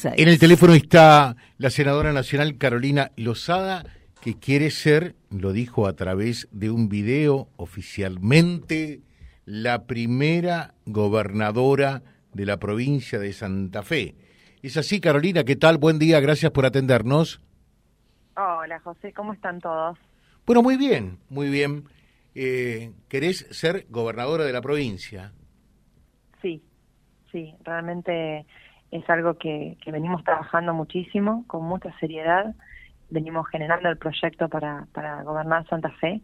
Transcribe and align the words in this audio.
En 0.00 0.28
el 0.28 0.38
teléfono 0.38 0.74
está 0.74 1.34
la 1.56 1.70
senadora 1.70 2.12
nacional 2.12 2.56
Carolina 2.56 3.10
Lozada, 3.16 3.84
que 4.20 4.38
quiere 4.38 4.70
ser, 4.70 5.16
lo 5.28 5.52
dijo 5.52 5.88
a 5.88 5.94
través 5.94 6.46
de 6.52 6.70
un 6.70 6.88
video 6.88 7.48
oficialmente, 7.56 9.00
la 9.44 9.88
primera 9.88 10.74
gobernadora 10.86 12.04
de 12.32 12.46
la 12.46 12.58
provincia 12.58 13.18
de 13.18 13.32
Santa 13.32 13.82
Fe. 13.82 14.14
¿Es 14.62 14.76
así, 14.76 15.00
Carolina? 15.00 15.42
¿Qué 15.42 15.56
tal? 15.56 15.78
Buen 15.78 15.98
día, 15.98 16.20
gracias 16.20 16.52
por 16.52 16.64
atendernos. 16.64 17.40
Hola, 18.36 18.78
José, 18.78 19.12
¿cómo 19.12 19.32
están 19.32 19.60
todos? 19.60 19.98
Bueno, 20.46 20.62
muy 20.62 20.76
bien, 20.76 21.18
muy 21.28 21.50
bien. 21.50 21.88
Eh, 22.36 22.92
¿Querés 23.08 23.48
ser 23.50 23.86
gobernadora 23.90 24.44
de 24.44 24.52
la 24.52 24.62
provincia? 24.62 25.32
Sí, 26.40 26.62
sí, 27.32 27.52
realmente 27.64 28.46
es 28.90 29.08
algo 29.10 29.34
que, 29.34 29.76
venimos 29.86 30.24
trabajando 30.24 30.74
muchísimo, 30.74 31.44
con 31.46 31.64
mucha 31.64 31.92
seriedad, 31.98 32.54
venimos 33.10 33.48
generando 33.48 33.88
el 33.88 33.96
proyecto 33.96 34.48
para, 34.48 34.86
para 34.92 35.22
gobernar 35.22 35.66
Santa 35.68 35.90
Fe 36.00 36.20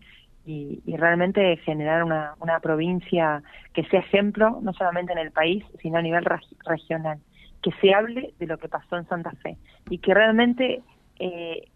y, 0.47 0.81
realmente 0.97 1.57
generar 1.59 2.05
una, 2.05 2.35
una 2.41 2.61
provincia 2.61 3.43
que 3.73 3.85
sea 3.85 4.01
ejemplo, 4.01 4.59
no 4.63 4.73
solamente 4.73 5.13
en 5.13 5.19
el 5.19 5.31
país, 5.31 5.65
sino 5.81 5.99
a 5.99 6.03
nivel 6.03 6.25
regional, 6.67 7.19
que 7.63 7.73
se 7.81 7.95
hable 7.95 8.35
de 8.39 8.47
lo 8.47 8.59
que 8.59 8.69
pasó 8.69 8.97
en 8.97 9.09
Santa 9.09 9.33
Fe 9.43 9.57
y 9.89 9.99
que 9.99 10.13
realmente 10.13 10.83
eh, 11.19 11.69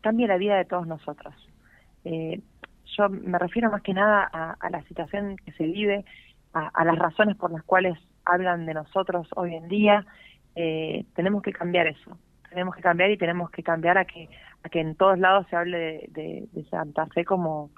cambie 0.00 0.26
la 0.26 0.38
vida 0.38 0.56
de 0.56 0.64
todos 0.64 0.86
nosotros. 0.86 1.34
Eh, 2.04 2.40
yo 2.96 3.08
me 3.08 3.38
refiero 3.38 3.70
más 3.70 3.82
que 3.82 3.94
nada 3.94 4.24
a, 4.32 4.70
la 4.70 4.82
situación 4.82 5.36
que 5.36 5.52
se 5.52 5.64
vive, 5.64 6.04
a, 6.52 6.84
las 6.84 6.98
razones 6.98 7.36
por 7.36 7.50
las 7.50 7.62
cuales 7.64 7.98
hablan 8.24 8.66
de 8.66 8.74
nosotros 8.74 9.28
hoy 9.34 9.54
en 9.54 9.68
día 9.68 10.06
eh, 10.54 11.04
tenemos 11.14 11.42
que 11.42 11.52
cambiar 11.52 11.86
eso. 11.86 12.18
Tenemos 12.48 12.74
que 12.76 12.82
cambiar 12.82 13.10
y 13.10 13.16
tenemos 13.16 13.50
que 13.50 13.62
cambiar 13.62 13.98
a 13.98 14.04
que, 14.04 14.28
a 14.62 14.68
que 14.68 14.80
en 14.80 14.94
todos 14.94 15.18
lados 15.18 15.46
se 15.50 15.56
hable 15.56 16.08
de, 16.10 16.46
Santa 16.70 17.06
Fe 17.06 17.24
como, 17.24 17.70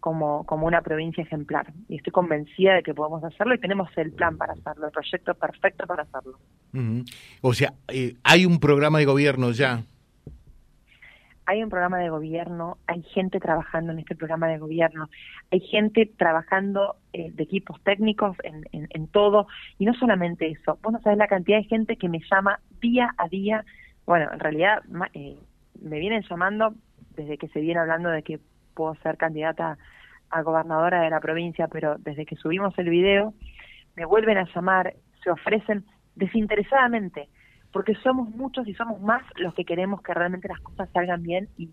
como, 0.00 0.44
como 0.44 0.66
una 0.66 0.82
provincia 0.82 1.22
ejemplar. 1.22 1.72
Y 1.88 1.96
estoy 1.96 2.12
convencida 2.12 2.74
de 2.74 2.82
que 2.82 2.94
podemos 2.94 3.22
hacerlo 3.22 3.54
y 3.54 3.58
tenemos 3.58 3.88
el 3.96 4.12
plan 4.12 4.36
para 4.36 4.54
hacerlo, 4.54 4.86
el 4.86 4.92
proyecto 4.92 5.34
perfecto 5.34 5.86
para 5.86 6.02
hacerlo. 6.02 6.38
O 7.42 7.54
sea, 7.54 7.74
eh, 7.88 8.16
hay 8.24 8.44
un 8.44 8.58
programa 8.58 8.98
de 8.98 9.04
gobierno 9.04 9.52
ya 9.52 9.84
hay 11.46 11.62
un 11.62 11.70
programa 11.70 11.98
de 11.98 12.08
gobierno, 12.08 12.78
hay 12.86 13.02
gente 13.02 13.40
trabajando 13.40 13.92
en 13.92 13.98
este 13.98 14.14
programa 14.14 14.48
de 14.48 14.58
gobierno, 14.58 15.08
hay 15.50 15.60
gente 15.60 16.10
trabajando 16.16 16.96
eh, 17.12 17.30
de 17.32 17.42
equipos 17.42 17.80
técnicos 17.82 18.36
en, 18.42 18.64
en, 18.72 19.06
todo, 19.08 19.46
y 19.78 19.84
no 19.84 19.94
solamente 19.94 20.48
eso, 20.48 20.78
vos 20.82 20.92
no 20.92 21.00
sabés 21.00 21.18
la 21.18 21.28
cantidad 21.28 21.58
de 21.58 21.64
gente 21.64 21.96
que 21.96 22.08
me 22.08 22.20
llama 22.30 22.60
día 22.80 23.14
a 23.18 23.28
día, 23.28 23.64
bueno, 24.06 24.30
en 24.32 24.40
realidad 24.40 24.82
eh, 25.12 25.36
me 25.80 25.98
vienen 25.98 26.22
llamando 26.28 26.74
desde 27.16 27.38
que 27.38 27.48
se 27.48 27.60
viene 27.60 27.80
hablando 27.80 28.10
de 28.10 28.22
que 28.22 28.40
puedo 28.74 28.94
ser 28.96 29.16
candidata 29.16 29.78
a 30.30 30.42
gobernadora 30.42 31.02
de 31.02 31.10
la 31.10 31.20
provincia, 31.20 31.68
pero 31.68 31.96
desde 31.98 32.26
que 32.26 32.36
subimos 32.36 32.76
el 32.78 32.88
video, 32.88 33.34
me 33.96 34.04
vuelven 34.04 34.38
a 34.38 34.48
llamar, 34.54 34.94
se 35.22 35.30
ofrecen 35.30 35.84
desinteresadamente 36.16 37.28
porque 37.74 37.96
somos 37.96 38.30
muchos 38.30 38.68
y 38.68 38.74
somos 38.74 39.00
más 39.00 39.24
los 39.34 39.52
que 39.52 39.64
queremos 39.64 40.00
que 40.00 40.14
realmente 40.14 40.46
las 40.46 40.60
cosas 40.60 40.88
salgan 40.92 41.24
bien 41.24 41.48
y, 41.58 41.68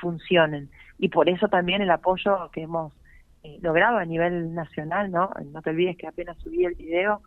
funcionen. 0.00 0.70
Y 0.96 1.08
por 1.08 1.28
eso 1.28 1.48
también 1.48 1.82
el 1.82 1.90
apoyo 1.90 2.48
que 2.52 2.62
hemos 2.62 2.92
eh, 3.42 3.58
logrado 3.60 3.98
a 3.98 4.04
nivel 4.04 4.54
nacional, 4.54 5.10
¿no? 5.10 5.28
No 5.52 5.60
te 5.60 5.70
olvides 5.70 5.96
que 5.96 6.06
apenas 6.06 6.38
subí 6.38 6.64
el 6.64 6.76
video, 6.76 7.20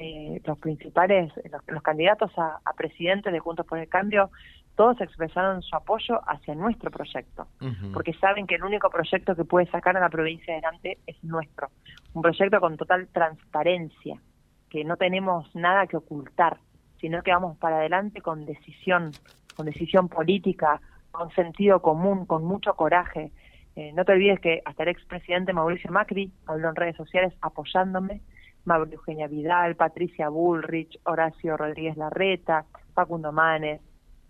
eh, 0.00 0.42
los 0.44 0.58
principales, 0.58 1.32
los, 1.68 1.82
candidatos 1.82 2.32
a, 2.36 2.58
presidente 2.76 3.30
de 3.30 3.38
Juntos 3.38 3.64
por 3.64 3.78
el 3.78 3.88
Cambio, 3.88 4.30
todos 4.74 5.00
expresaron 5.00 5.62
su 5.62 5.76
apoyo 5.76 6.20
hacia 6.28 6.56
nuestro 6.56 6.90
proyecto, 6.90 7.46
porque 7.92 8.14
saben 8.14 8.48
que 8.48 8.56
el 8.56 8.64
único 8.64 8.90
proyecto 8.90 9.36
que 9.36 9.44
puede 9.44 9.70
sacar 9.70 9.96
a 9.96 10.00
la 10.00 10.08
provincia 10.08 10.54
adelante 10.54 10.98
es 11.06 11.22
nuestro, 11.22 11.68
un 12.14 12.22
proyecto 12.22 12.58
con 12.58 12.76
total 12.76 13.06
transparencia, 13.12 14.20
que 14.68 14.84
no 14.84 14.96
tenemos 14.96 15.54
nada 15.54 15.86
que 15.86 15.98
ocultar, 15.98 16.58
sino 17.00 17.22
que 17.22 17.32
vamos 17.32 17.56
para 17.56 17.78
adelante 17.78 18.20
con 18.20 18.44
decisión, 18.44 19.12
con 19.56 19.66
decisión 19.66 20.08
política, 20.08 20.80
con 21.10 21.30
sentido 21.30 21.80
común, 21.80 22.26
con 22.26 22.44
mucho 22.44 22.74
coraje. 22.74 23.32
Eh, 23.76 23.92
no 23.94 24.04
te 24.04 24.12
olvides 24.12 24.40
que 24.40 24.62
hasta 24.64 24.82
el 24.82 24.90
expresidente 24.90 25.52
Mauricio 25.52 25.90
Macri 25.90 26.32
habló 26.46 26.68
en 26.68 26.76
redes 26.76 26.96
sociales 26.96 27.32
apoyándome, 27.40 28.20
Mauricio 28.64 28.98
Eugenia 28.98 29.28
Vidal, 29.28 29.76
Patricia 29.76 30.28
Bullrich, 30.28 30.98
Horacio 31.04 31.56
Rodríguez 31.56 31.96
Larreta, 31.96 32.66
Facundo 32.94 33.32
Manes, 33.32 33.80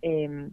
em, 0.03 0.51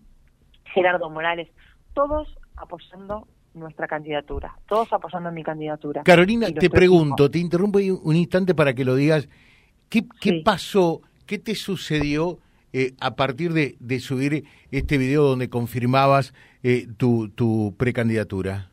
Gerardo 0.74 1.10
Morales, 1.10 1.50
todos 1.94 2.36
apoyando 2.56 3.28
nuestra 3.54 3.88
candidatura, 3.88 4.56
todos 4.68 4.92
apoyando 4.94 5.32
mi 5.32 5.44
candidatura. 5.44 6.04
Carolina, 6.04 6.48
te 6.52 6.70
pregunto, 6.70 7.30
te 7.30 7.40
interrumpo 7.40 7.80
un 7.80 8.16
instante 8.16 8.54
para 8.56 8.74
que 8.74 8.86
lo 8.86 8.96
digas, 8.96 9.28
¿qué, 9.90 10.06
qué 10.20 10.42
pasó 10.44 11.02
¿Qué 11.28 11.38
te 11.38 11.56
sucedió 11.56 12.40
eh, 12.72 12.94
a 13.02 13.18
partir 13.18 13.52
de, 13.52 14.00
subir 14.00 14.46
este 14.72 14.98
video 14.98 15.24
donde 15.24 15.50
confirmabas 15.50 16.34
eh, 16.64 16.88
tu, 16.98 17.28
tu 17.30 17.76
precandidatura? 17.78 18.70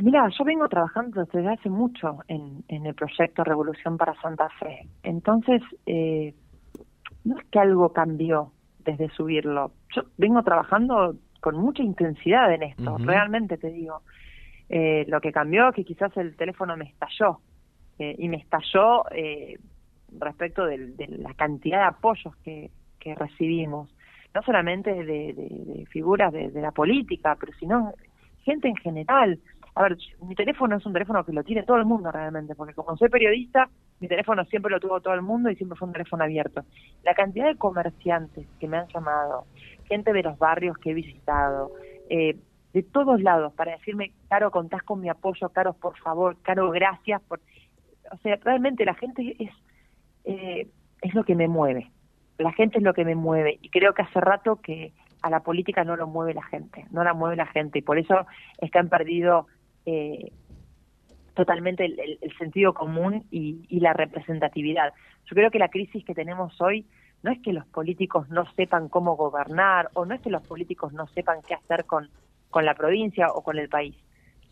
Mira, 0.00 0.28
yo 0.36 0.44
vengo 0.44 0.68
trabajando 0.68 1.24
desde 1.24 1.48
hace 1.48 1.70
mucho 1.70 2.18
en, 2.26 2.64
el 2.68 2.94
proyecto 2.94 3.44
Revolución 3.44 3.96
para 3.96 4.20
Santa 4.20 4.48
Fe. 4.58 4.88
Entonces, 5.04 5.62
eh, 5.86 6.34
no 7.22 7.38
es 7.38 7.44
que 7.46 7.60
algo 7.60 7.92
cambió 7.92 8.50
desde 8.80 9.10
subirlo. 9.10 9.70
Yo 9.94 10.02
vengo 10.18 10.42
trabajando 10.42 11.14
con 11.40 11.56
mucha 11.56 11.84
intensidad 11.84 12.52
en 12.52 12.64
esto, 12.64 12.98
realmente 12.98 13.58
te 13.58 13.70
digo. 13.70 14.02
lo 14.68 15.20
que 15.20 15.30
cambió 15.30 15.68
es 15.68 15.76
que 15.76 15.84
quizás 15.84 16.16
el 16.16 16.34
teléfono 16.36 16.76
me 16.76 16.86
estalló. 16.86 17.38
y 17.98 18.28
me 18.28 18.38
estalló 18.38 19.04
respecto 20.18 20.64
de, 20.66 20.94
la 21.08 21.34
cantidad 21.34 21.78
de 21.78 21.84
apoyos 21.84 22.34
que, 22.44 22.70
recibimos, 23.16 23.94
no 24.34 24.42
solamente 24.42 24.92
de, 24.92 25.84
figuras 25.90 26.32
de, 26.32 26.50
la 26.54 26.70
política, 26.70 27.36
pero 27.38 27.52
sino 27.58 27.92
gente 28.44 28.68
en 28.68 28.76
general. 28.76 29.38
A 29.74 29.84
ver, 29.84 29.96
mi 30.20 30.34
teléfono 30.34 30.76
es 30.76 30.84
un 30.84 30.92
teléfono 30.92 31.24
que 31.24 31.32
lo 31.32 31.42
tiene 31.42 31.62
todo 31.62 31.78
el 31.78 31.86
mundo 31.86 32.12
realmente, 32.12 32.54
porque 32.54 32.74
como 32.74 32.96
soy 32.96 33.08
periodista, 33.08 33.68
mi 34.00 34.08
teléfono 34.08 34.44
siempre 34.44 34.70
lo 34.70 34.80
tuvo 34.80 35.00
todo 35.00 35.14
el 35.14 35.22
mundo 35.22 35.50
y 35.50 35.56
siempre 35.56 35.78
fue 35.78 35.88
un 35.88 35.92
teléfono 35.92 36.24
abierto. 36.24 36.64
La 37.04 37.14
cantidad 37.14 37.46
de 37.46 37.56
comerciantes 37.56 38.46
que 38.60 38.68
me 38.68 38.76
han 38.76 38.88
llamado, 38.88 39.46
gente 39.88 40.12
de 40.12 40.22
los 40.22 40.38
barrios 40.38 40.76
que 40.78 40.90
he 40.90 40.94
visitado, 40.94 41.72
eh, 42.10 42.36
de 42.72 42.82
todos 42.82 43.20
lados, 43.20 43.52
para 43.54 43.72
decirme, 43.72 44.12
Caro, 44.28 44.50
contás 44.50 44.82
con 44.82 45.00
mi 45.00 45.08
apoyo, 45.08 45.48
Caro, 45.50 45.74
por 45.74 45.96
favor, 45.98 46.36
Caro, 46.42 46.70
gracias. 46.70 47.20
Por... 47.22 47.40
O 48.10 48.16
sea, 48.18 48.36
realmente 48.42 48.84
la 48.84 48.94
gente 48.94 49.36
es 49.38 49.50
eh, 50.24 50.68
es 51.00 51.14
lo 51.14 51.24
que 51.24 51.34
me 51.34 51.48
mueve. 51.48 51.90
La 52.38 52.52
gente 52.52 52.78
es 52.78 52.84
lo 52.84 52.94
que 52.94 53.04
me 53.04 53.14
mueve 53.14 53.58
y 53.60 53.68
creo 53.68 53.94
que 53.94 54.02
hace 54.02 54.20
rato 54.20 54.56
que 54.56 54.92
a 55.22 55.30
la 55.30 55.40
política 55.40 55.84
no 55.84 55.96
lo 55.96 56.06
mueve 56.06 56.34
la 56.34 56.42
gente, 56.42 56.86
no 56.90 57.04
la 57.04 57.14
mueve 57.14 57.36
la 57.36 57.46
gente 57.46 57.78
y 57.78 57.82
por 57.82 57.98
eso 57.98 58.26
es 58.58 58.70
que 58.70 58.78
han 58.78 58.88
perdido 58.88 59.46
eh, 59.86 60.32
totalmente 61.34 61.84
el, 61.84 62.18
sentido 62.38 62.74
común 62.74 63.24
y, 63.30 63.64
y, 63.68 63.80
la 63.80 63.92
representatividad. 63.92 64.92
Yo 65.26 65.34
creo 65.34 65.50
que 65.50 65.58
la 65.58 65.68
crisis 65.68 66.04
que 66.04 66.14
tenemos 66.14 66.60
hoy 66.60 66.86
no 67.22 67.30
es 67.30 67.40
que 67.40 67.52
los 67.52 67.66
políticos 67.66 68.28
no 68.28 68.44
sepan 68.54 68.88
cómo 68.88 69.16
gobernar 69.16 69.90
o 69.94 70.04
no 70.04 70.14
es 70.14 70.20
que 70.20 70.30
los 70.30 70.46
políticos 70.46 70.92
no 70.92 71.06
sepan 71.08 71.38
qué 71.46 71.54
hacer 71.54 71.84
con, 71.84 72.10
con 72.50 72.64
la 72.64 72.74
provincia 72.74 73.28
o 73.32 73.42
con 73.42 73.58
el 73.58 73.68
país. 73.68 73.96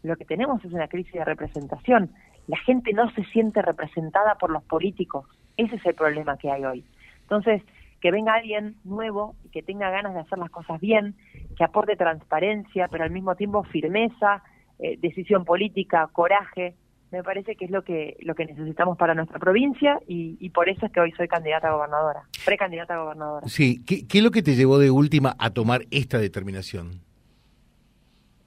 Lo 0.02 0.16
que 0.16 0.24
tenemos 0.24 0.64
es 0.64 0.72
una 0.72 0.88
crisis 0.88 1.12
de 1.12 1.24
representación. 1.24 2.12
La 2.46 2.56
gente 2.58 2.92
no 2.92 3.10
se 3.12 3.24
siente 3.24 3.60
representada 3.60 4.36
por 4.36 4.50
los 4.50 4.62
políticos. 4.64 5.26
Ese 5.56 5.76
es 5.76 5.86
el 5.86 5.94
problema 5.94 6.36
que 6.36 6.50
hay 6.50 6.64
hoy. 6.64 6.84
Entonces, 7.22 7.62
que 8.00 8.10
venga 8.10 8.34
alguien 8.34 8.76
nuevo 8.84 9.36
y 9.44 9.50
que 9.50 9.62
tenga 9.62 9.90
ganas 9.90 10.14
de 10.14 10.20
hacer 10.20 10.38
las 10.38 10.50
cosas 10.50 10.80
bien, 10.80 11.14
que 11.56 11.64
aporte 11.64 11.96
transparencia, 11.96 12.88
pero 12.88 13.04
al 13.04 13.10
mismo 13.10 13.34
tiempo 13.34 13.62
firmeza, 13.64 14.42
eh, 14.78 14.96
decisión 14.98 15.44
política, 15.44 16.08
coraje, 16.12 16.74
me 17.10 17.22
parece 17.22 17.56
que 17.56 17.64
es 17.64 17.70
lo 17.70 17.82
que 17.82 18.16
lo 18.20 18.34
que 18.34 18.46
necesitamos 18.46 18.96
para 18.96 19.14
nuestra 19.14 19.38
provincia 19.38 19.98
y, 20.06 20.48
por 20.50 20.68
eso 20.68 20.86
es 20.86 20.92
que 20.92 21.00
hoy 21.00 21.12
soy 21.12 21.26
candidata 21.28 21.68
a 21.68 21.72
gobernadora, 21.72 22.22
precandidata 22.44 22.94
a 22.94 23.02
gobernadora. 23.02 23.48
Sí, 23.48 23.82
¿Qué, 23.84 24.06
¿qué, 24.06 24.18
es 24.18 24.24
lo 24.24 24.30
que 24.30 24.42
te 24.42 24.54
llevó 24.54 24.78
de 24.78 24.90
última 24.90 25.34
a 25.38 25.50
tomar 25.50 25.82
esta 25.90 26.18
determinación? 26.18 27.00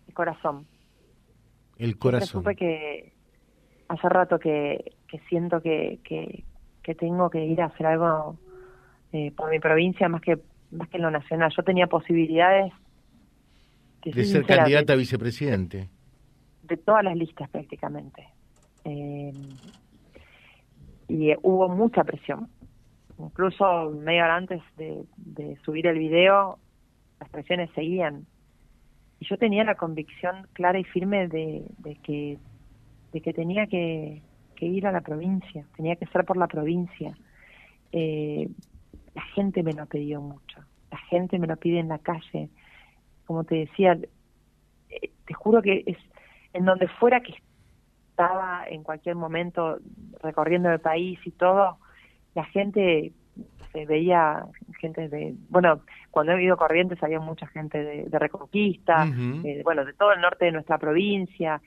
El 0.08 0.14
corazón. 0.14 0.66
El 1.78 1.98
corazón. 1.98 2.42
supe 2.42 2.56
que 2.56 3.14
hace 3.90 4.10
rato 4.10 4.40
que, 4.40 4.94
que 5.08 5.20
siento 5.28 5.62
que, 5.62 6.00
que, 6.04 6.44
que 6.84 6.94
tengo 6.94 7.30
que 7.30 7.46
ir 7.46 7.62
a 7.62 7.66
hacer 7.66 7.86
algo 7.86 8.38
eh, 9.12 9.32
por 9.32 9.50
mi 9.50 9.60
provincia 9.60 10.10
más 10.10 10.22
que 10.22 10.38
más 10.74 10.90
que 10.90 10.98
en 10.98 11.04
lo 11.04 11.12
nacional. 11.12 11.52
Yo 11.56 11.64
tenía 11.64 11.88
posibilidades 11.88 12.74
de 14.04 14.26
ser 14.26 14.46
candidata 14.46 14.94
a 14.94 14.96
vicepresidente. 14.96 15.90
De 16.64 16.78
todas 16.78 17.04
las 17.04 17.16
listas 17.16 17.50
prácticamente. 17.50 18.28
Eh, 18.86 19.32
y 21.08 21.34
hubo 21.42 21.70
mucha 21.70 22.04
presión, 22.04 22.50
incluso 23.20 23.92
media 23.92 24.24
hora 24.26 24.36
antes 24.38 24.62
de, 24.78 25.58
subir 25.64 25.88
el 25.88 26.00
video, 26.00 26.58
las 27.20 27.30
presiones 27.30 27.70
seguían. 27.76 28.26
Y 29.20 29.26
yo 29.28 29.38
tenía 29.38 29.64
la 29.64 29.76
convicción 29.76 30.48
clara 30.54 30.80
y 30.80 30.84
firme 30.84 31.28
de, 31.28 31.66
que, 32.04 32.38
de 33.12 33.22
que 33.22 33.34
tenía 33.34 33.68
que, 33.68 34.22
ir 34.64 34.88
a 34.88 34.92
la 34.92 35.02
provincia, 35.02 35.66
tenía 35.76 35.96
que 35.96 36.06
ser 36.08 36.26
por 36.26 36.38
la 36.38 36.48
provincia. 36.48 37.16
Eh, 37.92 38.50
la 39.14 39.22
gente 39.36 39.64
me 39.64 39.74
lo 39.74 39.86
pidió 39.86 40.22
mucho, 40.22 40.62
la 40.92 40.98
gente 40.98 41.40
me 41.40 41.48
lo 41.48 41.58
pide 41.58 41.80
en 41.80 41.90
la 41.90 42.00
calle. 42.00 42.50
Como 43.26 43.44
te 43.44 43.56
decía, 43.56 43.98
eh, 44.90 45.12
te 45.26 45.34
juro 45.34 45.62
que 45.62 45.84
es 45.86 45.98
en 46.54 46.66
donde 46.66 46.88
fuera 46.88 47.22
que 47.22 47.36
estaba 48.10 48.66
en 48.68 48.84
cualquier 48.84 49.16
momento 49.16 49.80
recorriendo 50.22 50.72
el 50.72 50.80
país 50.80 51.20
y 51.26 51.32
todo, 51.32 51.78
la 52.36 52.46
gente 52.46 53.12
se 53.72 53.86
veía 53.86 54.46
gente 54.80 55.10
de, 55.10 55.34
bueno, 55.50 55.82
cuando 56.12 56.34
he 56.34 56.44
ido 56.44 56.56
Corrientes 56.56 57.02
había 57.02 57.20
mucha 57.20 57.48
gente 57.48 57.84
de, 57.84 58.20
Reconquista, 58.20 59.08
eh, 59.44 59.62
bueno, 59.64 59.84
de 59.84 59.94
todo 59.94 60.14
el 60.14 60.22
norte 60.22 60.46
de 60.46 60.52
nuestra 60.52 60.78
provincia, 60.78 61.60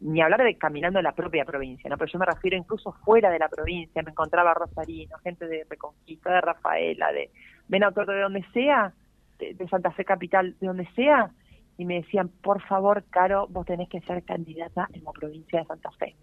ni 0.00 0.20
hablar 0.20 0.42
de 0.42 0.56
caminando 0.56 0.98
en 0.98 1.04
la 1.04 1.12
propia 1.12 1.44
provincia, 1.44 1.88
¿no? 1.90 1.96
Pero 1.96 2.12
yo 2.12 2.18
me 2.18 2.26
refiero 2.26 2.56
incluso 2.56 2.92
fuera 3.04 3.30
de 3.30 3.38
la 3.38 3.48
provincia, 3.48 4.02
me 4.02 4.10
encontraba 4.10 4.54
Rosarino, 4.54 5.16
gente 5.18 5.46
de 5.46 5.66
Reconquista, 5.68 6.32
de 6.32 6.40
Rafaela, 6.40 7.12
de 7.12 7.30
Benautor, 7.68 8.06
de 8.06 8.20
donde 8.20 8.44
sea, 8.52 8.92
de 9.38 9.68
Santa 9.68 9.90
Fe 9.92 10.04
Capital, 10.04 10.56
de 10.60 10.66
donde 10.66 10.86
sea, 10.94 11.30
y 11.78 11.84
me 11.84 11.94
decían, 11.94 12.28
por 12.42 12.60
favor, 12.62 13.04
Caro, 13.08 13.46
vos 13.48 13.64
tenés 13.64 13.88
que 13.88 14.00
ser 14.00 14.24
candidata 14.24 14.88
en 14.92 15.04
la 15.04 15.12
provincia 15.12 15.60
de 15.60 15.64
Santa 15.64 15.90
Fe. 15.92 16.16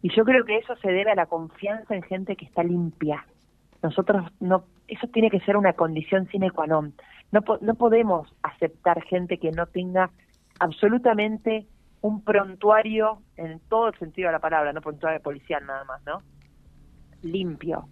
Y 0.00 0.14
yo 0.14 0.24
creo 0.24 0.44
que 0.44 0.56
eso 0.56 0.76
se 0.76 0.92
debe 0.92 1.10
a 1.10 1.16
la 1.16 1.26
confianza 1.26 1.96
en 1.96 2.02
gente 2.02 2.36
que 2.36 2.44
está 2.44 2.62
limpia. 2.62 3.26
Nosotros 3.82 4.24
no, 4.38 4.64
eso 4.86 5.08
tiene 5.08 5.30
que 5.30 5.40
ser 5.40 5.56
una 5.56 5.72
condición 5.72 6.28
sine 6.28 6.52
qua 6.52 6.68
non. 6.68 6.94
No, 7.32 7.40
no 7.60 7.74
podemos 7.74 8.32
aceptar 8.44 9.02
gente 9.02 9.38
que 9.38 9.50
no 9.50 9.66
tenga 9.66 10.10
absolutamente 10.60 11.66
un 12.04 12.22
prontuario 12.22 13.22
en 13.38 13.60
todo 13.60 13.88
el 13.88 13.98
sentido 13.98 14.28
de 14.28 14.32
la 14.32 14.38
palabra, 14.38 14.74
no 14.74 14.82
prontuario 14.82 15.22
policial 15.22 15.64
nada 15.64 15.84
más, 15.84 16.04
¿no? 16.04 16.20
Limpio. 17.22 17.88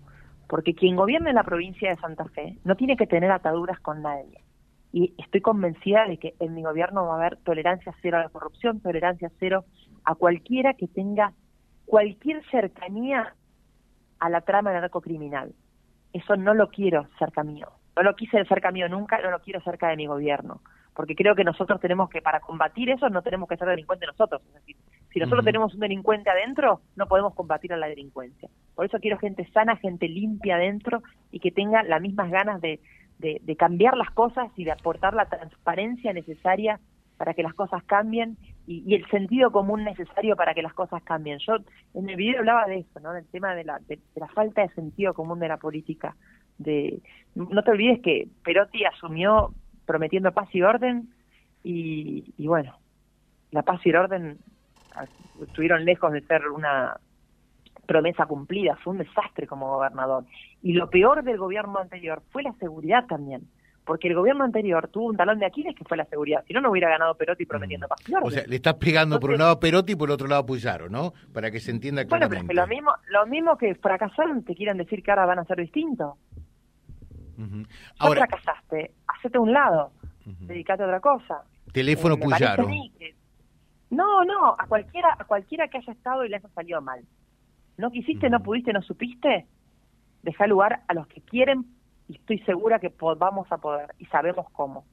Porque 0.47 0.75
quien 0.75 0.97
gobierne 0.97 1.33
la 1.33 1.45
provincia 1.45 1.89
de 1.89 1.97
Santa 1.97 2.27
Fe 2.27 2.59
no 2.63 2.77
tiene 2.77 2.99
que 2.99 3.07
tener 3.07 3.31
ataduras 3.31 3.81
con 3.81 4.03
nadie 4.03 4.45
y 4.93 5.15
estoy 5.17 5.41
convencida 5.41 6.05
de 6.05 6.19
que 6.19 6.35
en 6.41 6.53
mi 6.53 6.63
gobierno 6.63 7.07
va 7.07 7.15
a 7.15 7.17
haber 7.17 7.39
tolerancia 7.39 7.95
cero 8.03 8.19
a 8.19 8.25
la 8.25 8.29
corrupción, 8.29 8.81
tolerancia 8.81 9.33
cero 9.41 9.65
a 10.05 10.15
cualquiera 10.15 10.75
que 10.75 10.89
tenga 10.89 11.33
cualquier 11.87 12.45
cercanía 12.51 13.35
a 14.19 14.29
la 14.29 14.43
trama 14.43 14.75
narcocriminal. 14.75 15.55
Eso 16.13 16.37
no 16.37 16.53
lo 16.53 16.69
quiero 16.69 17.09
cerca 17.19 17.43
mío. 17.45 17.69
No 17.97 18.03
lo 18.03 18.15
quise 18.15 18.45
cerca 18.45 18.73
mío 18.73 18.91
nunca, 18.91 19.23
no 19.23 19.31
lo 19.31 19.41
quiero 19.41 19.63
cerca 19.63 19.89
de 19.89 19.97
mi 19.97 20.05
gobierno. 20.05 20.61
Porque 20.95 21.15
creo 21.15 21.35
que 21.35 21.45
nosotros 21.45 21.81
tenemos 21.81 22.11
que, 22.11 22.21
para 22.21 22.41
combatir 22.41 22.91
eso, 22.91 23.09
no 23.09 23.23
tenemos 23.23 23.49
que 23.49 23.57
ser 23.57 23.69
delincuentes 23.69 24.09
nosotros. 24.09 24.43
Es 24.49 24.55
decir, 24.55 24.77
si 25.13 25.21
nosotros 25.21 25.45
tenemos 25.45 25.73
un 25.75 25.81
delincuente 25.81 26.31
adentro, 26.31 26.81
no 26.97 27.07
podemos 27.07 27.35
combatir 27.35 27.73
a 27.73 27.77
la 27.77 27.89
delincuencia. 27.89 28.49
Por 28.75 28.87
eso 28.87 28.99
quiero 28.99 29.19
gente 29.19 29.49
sana, 29.53 29.77
gente 29.77 30.09
limpia 30.09 30.57
adentro 30.57 31.03
y 31.31 31.41
que 31.41 31.51
tenga 31.51 31.83
las 31.83 32.01
mismas 32.01 32.31
ganas 32.31 32.61
de, 32.61 32.81
de, 33.19 33.57
cambiar 33.57 33.97
las 33.97 34.11
cosas 34.11 34.51
y 34.57 34.65
de 34.65 34.73
aportar 34.73 35.15
la 35.15 35.27
transparencia 35.27 36.13
necesaria 36.13 36.81
para 37.17 37.35
que 37.35 37.43
las 37.43 37.55
cosas 37.55 37.83
cambien 37.85 38.37
y, 38.67 38.95
el 38.95 39.07
sentido 39.09 39.53
común 39.53 39.85
necesario 39.85 40.35
para 40.35 40.55
que 40.55 40.63
las 40.63 40.75
cosas 40.75 41.03
cambien. 41.05 41.39
Yo 41.39 41.57
en 41.95 42.09
el 42.09 42.17
video 42.17 42.41
hablaba 42.41 42.67
de 42.67 42.79
eso, 42.79 43.01
¿no? 43.01 43.13
Del 43.13 43.27
tema 43.27 43.55
de 43.55 43.65
la, 43.65 43.79
de, 43.87 43.99
la 44.17 44.29
falta 44.29 44.63
de 44.63 44.69
sentido 44.71 45.15
común 45.15 45.39
de 45.39 45.49
la 45.49 45.57
política. 45.57 46.17
De 46.59 47.01
no 47.35 47.63
te 47.63 47.71
olvides 47.71 48.01
que 48.03 48.29
Perotti 48.45 48.85
asumió 48.85 49.55
prometiendo 49.87 50.33
paz 50.33 50.49
y 50.53 50.63
orden 50.63 51.09
y, 51.63 52.35
y 52.37 52.47
bueno, 52.47 52.79
la 53.51 53.63
paz 53.63 53.81
y 53.85 53.91
el 53.91 53.97
orden 53.97 54.39
estuvieron 55.41 55.85
lejos 55.85 56.13
de 56.13 56.23
ser 56.23 56.49
una 56.49 56.97
promesa 57.87 58.27
cumplida, 58.27 58.77
fue 58.77 58.93
un 58.93 58.99
desastre 58.99 59.47
como 59.47 59.69
gobernador. 59.69 60.25
Y 60.63 60.73
lo 60.73 60.89
peor 60.89 61.23
del 61.23 61.39
gobierno 61.39 61.79
anterior 61.79 62.23
fue 62.31 62.43
la 62.43 62.53
seguridad 62.55 63.07
también, 63.07 63.49
porque 63.85 64.09
el 64.09 64.15
gobierno 64.15 64.45
anterior 64.45 64.89
tuvo 64.89 65.07
un 65.07 65.17
talón 65.17 65.39
de 65.39 65.47
Aquiles 65.47 65.75
que 65.75 65.85
fue 65.85 65.97
la 65.97 66.05
seguridad, 66.07 66.45
si 66.47 66.53
no, 66.53 66.61
no 66.61 66.71
hubiera 66.71 66.89
ganado 66.89 67.15
Perotti 67.17 67.45
prometiendo 67.45 67.87
mm. 67.87 67.89
paz. 67.89 68.23
O 68.23 68.31
sea, 68.31 68.45
le 68.47 68.57
estás 68.57 68.75
pegando 68.75 69.19
por 69.19 69.31
un 69.31 69.39
lado 69.39 69.53
a 69.53 69.61
Perotti 69.61 69.93
y 69.93 69.97
por 69.97 70.09
el 70.09 70.15
otro 70.15 70.29
lado 70.29 70.43
a 70.43 70.47
Puyaro, 70.47 70.89
¿no? 70.89 71.13
Para 71.33 71.51
que 71.51 71.61
se 71.61 71.71
entienda 71.71 72.05
claramente. 72.05 72.47
Bueno, 72.47 72.49
pero 72.49 72.63
lo 72.63 72.69
mismo, 72.69 72.93
lo 73.09 73.27
mismo 73.27 73.59
que 73.59 73.75
fracasaron, 73.75 74.45
te 74.45 74.55
quieran 74.55 74.79
decir 74.79 75.03
que 75.03 75.11
ahora 75.11 75.27
van 75.27 75.41
a 75.41 75.45
ser 75.45 75.59
distintos. 75.59 76.15
Ahora, 77.99 78.27
fracasaste, 78.27 78.93
hacete 79.23 79.39
a 79.39 79.41
un 79.41 79.53
lado, 79.53 79.93
dedicate 80.25 80.83
a 80.83 80.87
otra 80.87 81.01
cosa. 81.01 81.45
Teléfono 81.73 82.17
eh, 82.17 82.19
Puyaro. 82.19 82.69
No, 83.91 84.25
no, 84.25 84.57
a 84.59 84.67
cualquiera, 84.67 85.17
a 85.19 85.25
cualquiera 85.25 85.69
que 85.69 85.79
haya 85.79 85.93
estado 85.93 86.25
y 86.25 86.29
le 86.29 86.37
haya 86.37 86.49
salido 86.55 86.81
mal. 86.81 87.05
No 87.77 87.91
quisiste, 87.91 88.29
no 88.31 88.43
pudiste, 88.43 88.73
no 88.73 88.83
supiste, 88.83 89.47
deja 90.23 90.47
lugar 90.47 90.83
a 90.89 90.95
los 90.95 91.07
que 91.07 91.21
quieren 91.21 91.67
y 92.09 92.17
estoy 92.17 92.39
segura 92.41 92.79
que 92.79 92.93
vamos 93.19 93.51
a 93.51 93.59
poder 93.59 93.95
y 93.99 94.07
sabemos 94.07 94.47
cómo. 94.53 94.85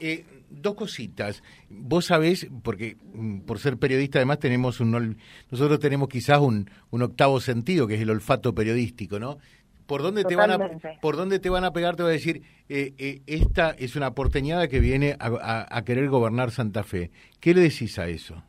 Eh, 0.00 0.24
dos 0.50 0.74
cositas. 0.74 1.42
Vos 1.68 2.06
sabés, 2.06 2.48
porque 2.62 2.96
mm, 3.12 3.40
por 3.40 3.58
ser 3.58 3.78
periodista 3.78 4.18
además 4.18 4.38
tenemos 4.38 4.80
un... 4.80 5.18
Nosotros 5.50 5.78
tenemos 5.78 6.08
quizás 6.08 6.40
un, 6.40 6.68
un 6.90 7.02
octavo 7.02 7.38
sentido, 7.38 7.86
que 7.86 7.94
es 7.94 8.00
el 8.00 8.10
olfato 8.10 8.54
periodístico, 8.54 9.18
¿no? 9.20 9.38
¿Por 9.86 10.02
dónde, 10.02 10.24
te 10.24 10.36
van 10.36 10.50
a, 10.50 10.58
¿Por 11.00 11.16
dónde 11.16 11.38
te 11.38 11.50
van 11.50 11.64
a 11.64 11.72
pegar? 11.72 11.96
Te 11.96 12.02
voy 12.02 12.10
a 12.10 12.12
decir, 12.14 12.42
eh, 12.68 12.94
eh, 12.98 13.20
esta 13.26 13.70
es 13.70 13.96
una 13.96 14.12
porteñada 14.12 14.68
que 14.68 14.80
viene 14.80 15.16
a 15.18 15.82
querer 15.84 16.08
gobernar 16.08 16.50
Santa 16.50 16.82
Fe. 16.82 17.10
¿Qué 17.40 17.52
le 17.52 17.60
decís 17.60 17.98
a 17.98 18.06
eso? 18.06 18.42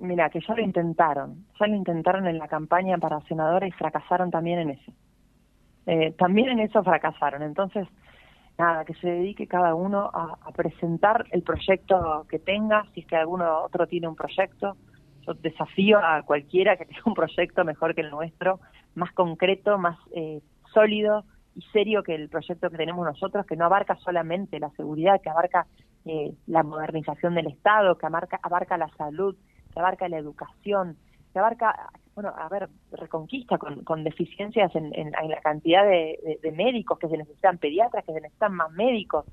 Mira, 0.00 0.30
que 0.30 0.40
ya 0.40 0.54
lo 0.54 0.62
intentaron, 0.62 1.44
ya 1.60 1.66
lo 1.66 1.76
intentaron 1.76 2.26
en 2.26 2.38
la 2.38 2.48
campaña 2.48 2.96
para 2.96 3.20
senadora 3.22 3.66
y 3.66 3.70
fracasaron 3.70 4.30
también 4.30 4.60
en 4.60 4.70
eso. 4.70 4.92
Eh, 5.86 6.14
también 6.16 6.48
en 6.48 6.60
eso 6.60 6.82
fracasaron. 6.82 7.42
Entonces, 7.42 7.86
nada, 8.56 8.86
que 8.86 8.94
se 8.94 9.08
dedique 9.08 9.46
cada 9.46 9.74
uno 9.74 10.10
a, 10.12 10.38
presentar 10.56 11.26
el 11.32 11.42
proyecto 11.42 12.26
que 12.30 12.38
tenga, 12.38 12.86
si 12.94 13.00
es 13.00 13.06
que 13.06 13.16
alguno 13.16 13.60
otro 13.60 13.86
tiene 13.86 14.08
un 14.08 14.16
proyecto. 14.16 14.78
Yo 15.26 15.34
desafío 15.34 15.98
a 15.98 16.22
cualquiera 16.22 16.78
que 16.78 16.86
tenga 16.86 17.02
un 17.04 17.14
proyecto 17.14 17.62
mejor 17.66 17.94
que 17.94 18.00
el 18.00 18.10
nuestro, 18.10 18.58
más 18.94 19.12
concreto, 19.12 19.76
más 19.76 19.98
eh, 20.14 20.40
sólido 20.72 21.24
y 21.54 21.62
serio 21.72 22.02
que 22.02 22.14
el 22.14 22.28
proyecto 22.28 22.70
que 22.70 22.76
tenemos 22.76 23.04
nosotros, 23.04 23.46
que 23.46 23.56
no 23.56 23.64
abarca 23.64 23.96
solamente 23.96 24.60
la 24.60 24.70
seguridad, 24.70 25.20
que 25.20 25.30
abarca 25.30 25.66
eh, 26.04 26.32
la 26.46 26.62
modernización 26.62 27.34
del 27.34 27.48
Estado, 27.48 27.98
que 27.98 28.06
abarca, 28.06 28.38
abarca 28.42 28.78
la 28.78 28.88
salud, 28.96 29.36
que 29.72 29.80
abarca 29.80 30.08
la 30.08 30.18
educación, 30.18 30.96
que 31.32 31.38
abarca, 31.38 31.90
bueno, 32.14 32.32
a 32.36 32.48
ver, 32.48 32.68
reconquista 32.92 33.58
con, 33.58 34.04
deficiencias 34.04 34.74
en, 34.74 34.92
en, 34.94 35.12
la 35.12 35.40
cantidad 35.40 35.84
de, 35.84 36.38
médicos 36.52 36.98
que 36.98 37.08
se 37.08 37.16
necesitan, 37.16 37.58
pediatras 37.58 38.04
que 38.04 38.12
se 38.12 38.20
necesitan 38.20 38.54
más 38.54 38.70
médicos. 38.72 39.26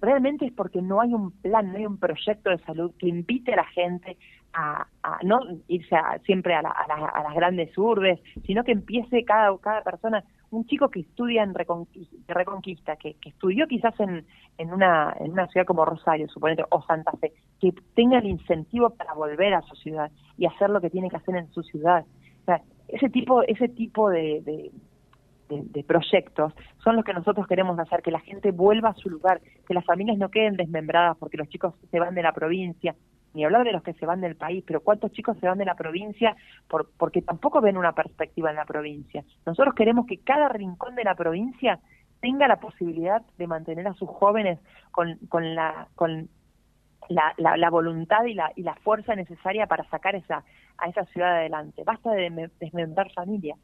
realmente 0.00 0.46
es 0.46 0.52
porque 0.52 0.80
no 0.80 1.00
hay 1.00 1.12
un 1.12 1.32
plan, 1.32 1.72
no 1.72 1.78
hay 1.78 1.86
un 1.86 1.98
proyecto 1.98 2.50
de 2.50 2.58
salud 2.58 2.92
que 2.98 3.08
invite 3.08 3.52
a 3.52 3.56
la 3.56 3.66
gente 3.66 4.16
a, 4.54 4.86
no 5.22 5.40
irse 5.68 5.96
siempre 6.24 6.54
a, 6.54 6.60
a, 6.60 7.22
las 7.22 7.34
grandes 7.34 7.76
urbes, 7.76 8.20
sino 8.44 8.64
que 8.64 8.72
empiece 8.72 9.24
cada, 9.24 9.56
cada 9.58 9.82
persona 9.82 10.24
un 10.50 10.66
chico 10.66 10.88
que 10.88 11.00
estudia 11.00 11.42
en 11.42 11.54
Reconquista, 11.54 12.96
que, 12.96 13.16
estudió 13.24 13.66
quizás 13.66 13.98
en, 14.00 14.24
en, 14.56 14.72
una, 14.72 15.14
en 15.20 15.32
una 15.32 15.46
ciudad 15.48 15.66
como 15.66 15.84
Rosario, 15.84 16.28
suponete, 16.28 16.64
o 16.70 16.82
Santa 16.82 17.12
Fe, 17.20 17.32
que 17.60 17.72
tenga 17.94 18.18
el 18.18 18.26
incentivo 18.26 18.90
para 18.90 19.14
volver 19.14 19.54
a 19.54 19.62
su 19.62 19.76
ciudad 19.76 20.10
y 20.36 20.46
hacer 20.46 20.70
lo 20.70 20.80
que 20.80 20.90
tiene 20.90 21.10
que 21.10 21.16
hacer 21.16 21.36
en 21.36 21.50
su 21.52 21.62
ciudad. 21.62 22.04
O 22.42 22.44
sea, 22.46 22.62
ese 22.88 23.10
tipo, 23.10 23.42
ese 23.42 23.68
tipo 23.68 24.08
de, 24.08 24.42
de, 25.48 25.84
proyectos 25.84 26.52
son 26.84 26.96
los 26.96 27.04
que 27.04 27.14
nosotros 27.14 27.46
queremos 27.46 27.78
hacer, 27.78 28.02
que 28.02 28.10
la 28.10 28.20
gente 28.20 28.50
vuelva 28.50 28.90
a 28.90 28.94
su 28.94 29.08
lugar, 29.08 29.40
que 29.66 29.74
las 29.74 29.84
familias 29.84 30.18
no 30.18 30.30
queden 30.30 30.56
desmembradas 30.56 31.16
porque 31.16 31.38
los 31.38 31.48
chicos 31.48 31.74
se 31.90 31.98
van 31.98 32.14
de 32.14 32.22
la 32.22 32.32
provincia, 32.32 32.94
ni 33.34 33.44
hablar 33.44 33.64
de 33.64 33.72
los 33.72 33.82
que 33.82 33.94
se 33.94 34.06
van 34.06 34.20
del 34.20 34.36
país, 34.36 34.64
pero 34.66 34.80
cuántos 34.80 35.12
chicos 35.12 35.36
se 35.38 35.46
van 35.46 35.58
de 35.58 35.64
la 35.64 35.74
provincia 35.74 36.36
por, 36.68 36.90
porque 36.96 37.22
tampoco 37.22 37.60
ven 37.60 37.76
una 37.76 37.92
perspectiva 37.92 38.50
en 38.50 38.56
la 38.56 38.64
provincia. 38.64 39.24
Nosotros 39.46 39.74
queremos 39.74 40.06
que 40.06 40.18
cada 40.18 40.48
rincón 40.48 40.94
de 40.94 41.04
la 41.04 41.14
provincia 41.14 41.78
tenga 42.20 42.48
la 42.48 42.60
posibilidad 42.60 43.22
de 43.36 43.46
mantener 43.46 43.86
a 43.86 43.94
sus 43.94 44.08
jóvenes 44.08 44.58
con, 44.90 45.16
con 45.28 45.54
la 45.54 45.88
con 45.94 46.28
la, 47.08 47.32
la, 47.36 47.70
voluntad 47.70 48.24
y 48.24 48.34
la, 48.34 48.52
y 48.54 48.62
la 48.62 48.74
fuerza 48.74 49.14
necesaria 49.14 49.66
para 49.66 49.88
sacar 49.88 50.14
esa 50.14 50.44
a 50.76 50.88
esa 50.88 51.04
ciudad 51.06 51.36
adelante. 51.36 51.82
Basta 51.84 52.10
de 52.12 52.50
desmembrar 52.60 53.10
familia. 53.12 53.56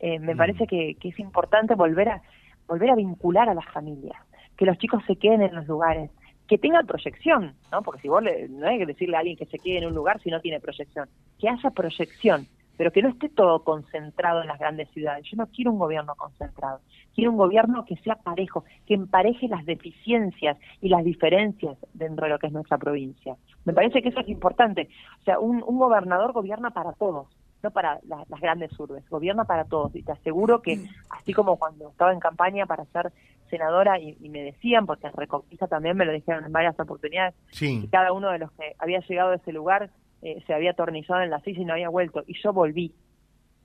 Eh, 0.00 0.18
me 0.18 0.34
mm. 0.34 0.36
parece 0.36 0.66
que, 0.66 0.96
que 0.96 1.08
es 1.08 1.18
importante 1.18 1.74
volver 1.74 2.08
a 2.10 2.22
volver 2.66 2.90
a 2.90 2.94
vincular 2.94 3.48
a 3.48 3.54
las 3.54 3.66
familias, 3.66 4.18
que 4.56 4.66
los 4.66 4.78
chicos 4.78 5.02
se 5.06 5.16
queden 5.16 5.42
en 5.42 5.54
los 5.54 5.66
lugares, 5.66 6.10
que 6.48 6.58
tenga 6.58 6.82
proyección, 6.82 7.54
¿no? 7.72 7.82
Porque 7.82 8.02
si 8.02 8.08
vos 8.08 8.22
le, 8.22 8.48
no 8.48 8.66
hay 8.66 8.78
que 8.78 8.86
decirle 8.86 9.16
a 9.16 9.20
alguien 9.20 9.36
que 9.36 9.46
se 9.46 9.58
quede 9.58 9.78
en 9.78 9.86
un 9.86 9.94
lugar 9.94 10.20
si 10.20 10.30
no 10.30 10.40
tiene 10.40 10.60
proyección, 10.60 11.08
que 11.38 11.48
haya 11.48 11.70
proyección, 11.70 12.46
pero 12.76 12.90
que 12.90 13.02
no 13.02 13.08
esté 13.08 13.28
todo 13.28 13.62
concentrado 13.62 14.42
en 14.42 14.48
las 14.48 14.58
grandes 14.58 14.88
ciudades. 14.90 15.24
Yo 15.30 15.36
no 15.36 15.46
quiero 15.46 15.72
un 15.72 15.78
gobierno 15.78 16.14
concentrado, 16.16 16.80
quiero 17.14 17.30
un 17.30 17.36
gobierno 17.36 17.84
que 17.84 17.96
sea 17.96 18.16
parejo, 18.16 18.64
que 18.86 18.94
empareje 18.94 19.48
las 19.48 19.64
deficiencias 19.64 20.58
y 20.80 20.88
las 20.88 21.04
diferencias 21.04 21.78
dentro 21.92 22.26
de 22.26 22.32
lo 22.32 22.38
que 22.38 22.48
es 22.48 22.52
nuestra 22.52 22.78
provincia. 22.78 23.36
Me 23.64 23.72
parece 23.72 24.02
que 24.02 24.08
eso 24.08 24.20
es 24.20 24.28
importante. 24.28 24.88
O 25.20 25.24
sea, 25.24 25.38
un, 25.38 25.60
gobernador 25.60 26.32
gobierna 26.32 26.70
para 26.70 26.92
todos, 26.92 27.28
no 27.64 27.72
para 27.72 27.98
las 28.06 28.40
grandes 28.40 28.78
urbes, 28.78 29.08
gobierna 29.08 29.44
para 29.44 29.64
todos. 29.64 29.94
Y 29.96 30.02
te 30.02 30.12
aseguro 30.12 30.62
que, 30.62 30.78
así 31.10 31.32
como 31.32 31.56
cuando 31.56 31.90
estaba 31.90 32.12
en 32.12 32.20
campaña 32.20 32.66
para 32.66 32.84
ser 32.86 33.12
senadora 33.50 33.98
y, 33.98 34.16
me 34.28 34.42
decían, 34.42 34.86
porque 34.86 35.06
en 35.06 35.12
Reconquista 35.12 35.66
también 35.66 35.96
me 35.96 36.04
lo 36.04 36.12
dijeron 36.12 36.44
en 36.44 36.52
varias 36.52 36.78
oportunidades, 36.78 37.34
que 37.58 37.88
cada 37.90 38.12
uno 38.12 38.30
de 38.30 38.38
los 38.38 38.52
que 38.52 38.74
había 38.78 39.00
llegado 39.00 39.32
a 39.32 39.36
ese 39.36 39.52
lugar 39.52 39.90
eh, 40.22 40.42
se 40.46 40.54
había 40.54 40.70
atornillado 40.70 41.22
en 41.22 41.30
la 41.30 41.40
silla 41.40 41.60
y 41.60 41.64
no 41.64 41.72
había 41.72 41.88
vuelto. 41.88 42.22
Y 42.26 42.40
yo 42.40 42.52
volví. 42.52 42.94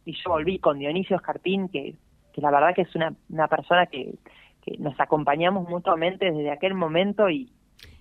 Y 0.05 0.13
yo 0.13 0.31
volví 0.31 0.59
con 0.59 0.79
Dionisio 0.79 1.17
Escarpín, 1.17 1.69
que, 1.69 1.95
que 2.33 2.41
la 2.41 2.49
verdad 2.49 2.73
que 2.73 2.81
es 2.81 2.95
una, 2.95 3.13
una 3.29 3.47
persona 3.47 3.85
que, 3.85 4.15
que 4.63 4.77
nos 4.79 4.99
acompañamos 4.99 5.69
mutuamente 5.69 6.31
desde 6.31 6.51
aquel 6.51 6.73
momento 6.73 7.29
y, 7.29 7.51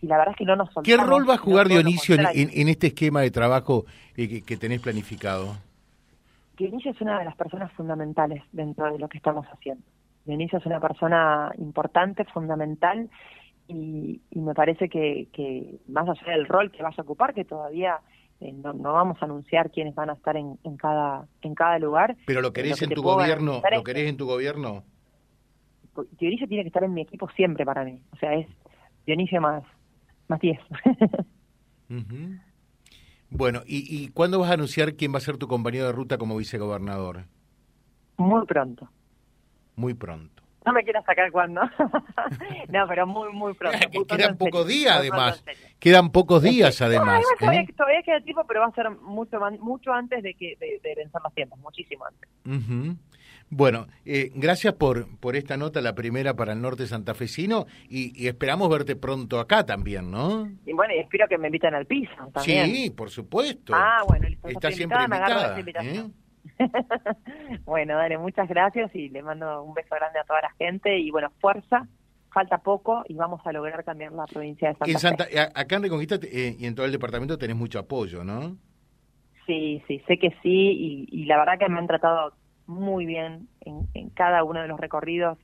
y 0.01 0.07
la 0.07 0.19
verdad 0.19 0.33
es 0.33 0.39
que 0.39 0.45
no 0.45 0.57
nos. 0.57 0.71
¿Qué 0.85 0.97
rol 0.97 1.29
va 1.29 1.35
a 1.35 1.39
jugar 1.39 1.69
Dionisio 1.69 2.15
en, 2.15 2.51
en, 2.53 2.69
este 2.69 2.89
esquema 2.89 3.21
de 3.21 3.31
trabajo 3.31 3.85
eh, 4.17 4.29
que, 4.29 4.43
que, 4.43 4.57
tenés 4.57 4.81
planificado? 4.81 5.57
Dionisio 6.59 6.91
es 6.91 7.01
una 7.01 7.19
de 7.21 7.25
las 7.25 7.37
personas 7.37 7.73
fundamentales 7.73 8.43
dentro 8.53 8.93
de 8.93 8.99
lo 8.99 9.09
que 9.09 9.19
estamos 9.19 9.47
haciendo. 9.47 9.85
Dionisio 10.25 10.59
es 10.59 10.67
una 10.67 10.81
persona 10.81 11.53
importante, 11.57 12.25
fundamental, 12.25 13.09
y, 13.69 14.21
y 14.31 14.41
me 14.41 14.55
parece 14.55 14.89
que, 14.89 15.29
que 15.33 15.79
más 15.89 16.09
allá 16.09 16.33
del 16.33 16.47
rol 16.47 16.71
que 16.71 16.83
vas 16.83 16.99
a 16.99 17.03
ocupar, 17.03 17.35
que 17.35 17.45
todavía 17.45 18.01
eh, 18.41 18.53
no, 18.53 18.75
vamos 18.75 19.19
a 19.21 19.25
anunciar 19.25 19.71
quiénes 19.71 19.95
van 19.95 20.11
a 20.11 20.15
estar 20.15 20.37
en, 20.37 20.59
en 20.65 20.77
cada 20.77 21.27
en 21.43 21.55
cada 21.55 21.79
lugar. 21.79 22.17
Pero 22.27 22.41
lo 22.41 22.53
querés 22.53 22.81
en 22.83 22.91
tu 22.91 23.03
gobierno, 23.03 23.63
lo 23.71 23.85
querés 23.85 24.09
en 24.09 24.17
tu 24.17 24.27
gobierno. 24.27 24.85
Dionisio 26.19 26.47
tiene 26.47 26.63
que 26.63 26.69
estar 26.69 26.85
en 26.85 26.95
mi 26.95 27.03
equipo 27.03 27.29
siempre 27.31 27.65
para 27.65 27.85
mí. 27.85 28.01
O 28.13 28.17
sea, 28.17 28.35
es 28.35 28.47
Dionisio 29.07 29.41
más 29.41 29.65
más 30.29 30.41
10. 30.41 30.59
Bueno, 33.31 33.63
¿y, 33.67 33.85
¿y 33.95 34.09
cuándo 34.09 34.39
vas 34.39 34.51
a 34.51 34.55
anunciar 34.55 34.95
quién 34.95 35.13
va 35.13 35.19
a 35.19 35.21
ser 35.21 35.37
tu 35.37 35.49
compañero 35.49 35.87
de 35.87 35.93
ruta 35.93 36.19
como 36.19 36.37
vicegobernador? 36.37 37.27
Muy 38.17 38.45
pronto. 38.47 38.91
Muy 39.77 39.95
pronto. 39.95 40.48
No 40.69 40.75
me 40.75 40.85
quieras 40.85 41.05
sacar 41.07 41.33
cuándo. 41.33 41.63
no, 42.69 42.89
pero 42.89 43.07
muy, 43.07 43.33
muy 43.33 43.55
pronto. 43.55 43.79
Quedan 44.07 44.37
pocos 44.37 44.67
días, 44.67 44.99
además. 44.99 45.43
Quedan 45.79 46.11
pocos 46.11 46.43
días, 46.43 46.83
además. 46.83 47.25
¿eh? 47.41 47.67
todavía, 47.75 48.03
queda 48.03 48.21
tiempo, 48.21 48.45
pero 48.47 48.61
va 48.61 48.67
a 48.67 48.73
ser 48.73 48.91
mucho 48.91 49.39
mucho 49.61 49.93
antes 49.93 50.23
de 50.23 50.35
que 50.35 50.57
de, 50.61 50.79
de 50.83 50.95
vencer 50.95 51.21
las 51.23 51.33
tiendas, 51.33 51.59
muchísimo 51.61 52.05
antes. 52.05 52.29
Bueno, 53.51 53.87
eh, 54.05 54.31
gracias 54.35 54.75
por, 54.75 55.19
por 55.21 55.35
esta 55.35 55.57
nota, 55.57 55.81
la 55.81 55.95
primera 55.95 56.35
para 56.35 56.53
el 56.53 56.61
norte 56.61 56.87
santafesino, 56.87 57.67
y, 57.89 58.13
y 58.23 58.29
esperamos 58.29 58.69
verte 58.69 58.95
pronto 58.95 59.41
acá 59.41 59.65
también, 59.65 60.11
¿no? 60.11 60.51
Y 60.67 60.75
bueno, 60.75 60.95
y 60.95 60.99
espero 60.99 61.27
que 61.29 61.39
me 61.39 61.49
inviten 61.49 61.75
al 61.75 61.87
piso 61.87 62.13
también. 62.35 62.67
Sí, 62.67 62.91
por 62.91 63.09
supuesto. 63.09 63.73
Ah, 63.75 64.03
bueno, 64.07 64.29
está 64.45 64.71
siempre 64.71 65.03
invitada. 65.03 65.57
bueno, 67.65 67.97
dale, 67.97 68.19
muchas 68.19 68.49
gracias 68.49 68.95
y 68.95 69.09
le 69.09 69.23
mando 69.23 69.63
un 69.63 69.75
beso 69.75 69.95
grande 69.95 70.19
a 70.19 70.25
toda 70.25 70.41
la 70.43 70.51
gente 70.53 70.99
y 70.99 71.11
bueno, 71.11 71.31
fuerza. 71.41 71.87
Falta 72.31 72.59
poco 72.59 73.05
y 73.09 73.15
vamos 73.15 73.41
a 73.47 73.53
lograr 73.53 73.83
cambiar 73.85 74.13
la 74.13 74.27
provincia 74.27 74.69
de 74.69 74.75
Santa, 74.75 74.91
en 74.91 74.99
Santa 74.99 75.25
Fe. 75.25 75.41
Acá 75.55 75.77
en 75.77 75.83
Reconquista 75.83 76.17
eh, 76.31 76.57
y 76.59 76.67
en 76.67 76.75
todo 76.75 76.85
el 76.85 76.93
departamento 76.93 77.39
tenés 77.39 77.57
mucho 77.57 77.79
apoyo, 77.79 78.23
¿no? 78.23 78.55
Sí, 79.47 79.83
sí, 79.89 80.03
sé 80.07 80.19
que 80.19 80.31
sí 80.43 81.07
y, 81.11 81.25
la 81.25 81.39
verdad 81.39 81.59
que 81.59 81.71
me 81.71 81.79
han 81.79 81.87
tratado 81.87 82.35
muy 82.67 83.07
bien 83.07 83.49
en, 83.63 83.89
en 83.95 84.11
cada 84.11 84.45
uno 84.45 84.61
de 84.61 84.69
los 84.69 84.79
recorridos, 84.79 85.39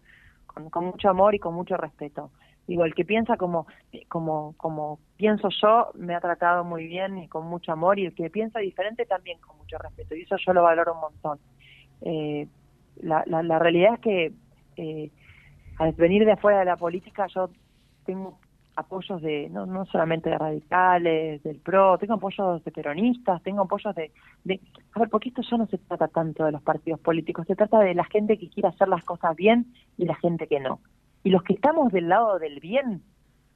con, 0.47 0.69
con 0.69 0.85
mucho 0.85 1.09
amor 1.09 1.35
y 1.35 1.39
con 1.39 1.55
mucho 1.55 1.79
respeto 1.79 2.31
digo, 2.67 2.85
el 2.85 2.95
que 2.95 3.05
piensa 3.05 3.37
como, 3.37 3.67
como, 4.09 4.55
como 4.57 4.99
pienso 5.17 5.49
yo 5.63 5.91
me 5.95 6.15
ha 6.15 6.21
tratado 6.21 6.65
muy 6.65 6.87
bien 6.87 7.19
y 7.19 7.29
con 7.29 7.47
mucho 7.47 7.73
amor 7.73 7.99
y 7.99 8.07
el 8.07 8.15
que 8.15 8.31
piensa 8.31 8.59
diferente 8.59 9.07
también 9.07 9.39
con 9.41 9.57
mucho 9.59 9.79
respeto 9.79 10.15
y 10.15 10.23
eso 10.23 10.37
yo 10.37 10.53
lo 10.53 10.63
valoro 10.63 10.95
un 10.95 11.01
montón. 11.01 11.39
Eh, 12.03 12.47
la, 13.03 13.25
la, 13.27 13.43
la, 13.43 13.59
realidad 13.59 13.95
es 13.95 14.01
que 14.01 14.33
eh, 14.77 15.11
al 15.79 15.93
venir 15.93 16.25
de 16.25 16.33
afuera 16.33 16.61
de 16.61 16.65
la 16.65 16.77
política 16.77 17.27
yo 17.27 17.51
tengo 18.05 18.39
apoyos 18.77 19.23
de 19.23 19.49
no, 19.51 19.67
no 19.67 19.85
solamente 19.87 20.31
de 20.31 20.39
radicales, 20.39 21.43
del 21.43 21.61
PRO, 21.61 21.99
tengo 21.99 22.15
apoyos 22.15 22.65
de 22.65 22.71
peronistas, 22.73 23.43
tengo 23.43 23.63
apoyos 23.63 23.95
de, 23.95 24.11
de... 24.43 24.61
A 24.95 25.01
ver, 25.01 25.09
porque 25.09 25.29
esto 25.29 25.43
ya 25.49 25.57
no 25.57 25.67
se 25.67 25.79
trata 25.79 26.09
tanto 26.09 26.45
de 26.45 26.53
los 26.53 26.63
partidos 26.63 27.01
políticos, 27.01 27.47
se 27.47 27.57
trata 27.57 27.79
de 27.81 27.95
la 27.95 28.05
gente 28.05 28.37
que 28.37 28.49
quiere 28.49 28.69
hacer 28.69 28.89
las 28.89 29.05
cosas 29.05 29.37
bien 29.37 29.67
y 29.97 30.07
la 30.07 30.17
gente 30.17 30.47
que 30.47 30.61
no. 30.61 30.81
Y 31.25 31.31
los 31.31 31.43
que 31.43 31.55
estamos 31.55 31.91
del 31.91 32.09
lado 32.09 32.39
del 32.39 32.61
bien, 32.61 33.03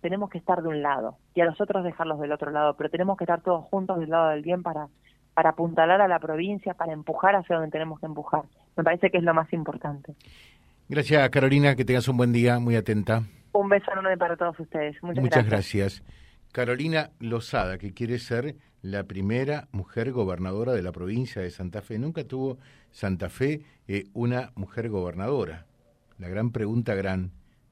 tenemos 0.01 0.31
que 0.31 0.39
estar 0.39 0.63
de 0.63 0.69
un 0.69 0.83
lado 0.83 1.19
y 1.35 1.43
a 1.43 1.45
los 1.45 1.61
otros 1.61 1.85
dejarlos 1.85 2.19
del 2.19 2.33
otro 2.33 2.51
lado, 2.51 2.75
pero 2.77 2.89
tenemos 2.89 3.19
que 3.19 3.25
estar 3.25 3.43
todos 3.43 3.65
juntos 3.67 3.99
del 4.01 4.09
lado 4.09 4.31
del 4.31 4.43
bien 4.43 4.63
para, 4.63 4.89
para 5.35 5.51
apuntalar 5.51 6.01
a 6.01 6.09
la 6.09 6.19
provincia, 6.19 6.73
para 6.73 6.95
empujar 6.95 7.37
hacia 7.37 7.57
donde 7.57 7.71
tenemos 7.71 8.01
que 8.01 8.07
empujar. 8.07 8.45
Me 8.75 8.85
parece 8.85 9.11
que 9.11 9.19
es 9.19 9.23
lo 9.23 9.35
más 9.35 9.53
importante. 9.53 10.15
Gracias, 10.89 11.29
Carolina, 11.29 11.77
que 11.77 11.85
tengas 11.85 12.09
un 12.09 12.17
buen 12.17 12.33
día, 12.33 12.59
muy 12.59 12.75
atenta. 12.75 13.25
Un 13.53 13.69
beso 13.69 13.93
enorme 13.93 14.17
para 14.17 14.37
todos 14.37 14.59
ustedes. 14.59 14.97
Muchas, 15.03 15.23
Muchas 15.23 15.47
gracias. 15.47 16.03
Carolina 16.53 17.11
Lozada, 17.21 17.77
que 17.77 17.93
quiere 17.93 18.19
ser 18.19 18.57
la 18.81 19.05
primera 19.05 19.69
mujer 19.73 20.13
gobernadora 20.13 20.73
de 20.73 20.81
la 20.81 20.93
provincia 20.93 21.43
de 21.43 21.51
Santa 21.51 21.83
Fe. 21.83 21.99
Nunca 21.99 22.25
tuvo 22.25 22.57
Santa 22.91 23.29
Fe 23.29 23.61
eh, 23.87 24.05
una 24.15 24.53
mujer 24.55 24.89
gobernadora. 24.89 25.67
La 26.17 26.29
gran 26.29 26.51
pregunta 26.51 26.95
gran 26.95 27.33